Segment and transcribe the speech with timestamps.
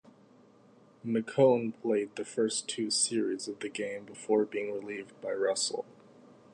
[1.05, 5.85] McCown played the first two series of the game before being relieved by Russell.